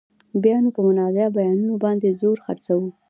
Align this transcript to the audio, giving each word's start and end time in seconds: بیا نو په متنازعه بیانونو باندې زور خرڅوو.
بیا 0.43 0.55
نو 0.63 0.69
په 0.75 0.81
متنازعه 0.85 1.27
بیانونو 1.37 1.75
باندې 1.83 2.17
زور 2.21 2.37
خرڅوو. 2.45 2.87